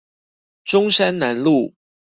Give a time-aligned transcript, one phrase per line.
[0.65, 1.75] 中山南路